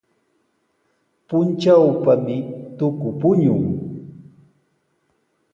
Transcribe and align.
Puntrawpami 1.27 2.37
tuku 2.77 3.07
puñun. 3.19 3.63